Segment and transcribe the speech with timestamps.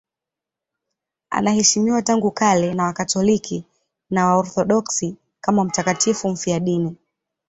[1.29, 3.63] Anaheshimiwa tangu kale na Wakatoliki
[4.09, 6.95] na Waorthodoksi kama mtakatifu mfiadini.